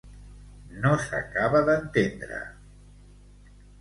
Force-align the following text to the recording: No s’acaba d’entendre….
No 0.85 0.93
s’acaba 1.03 1.61
d’entendre…. 1.67 2.41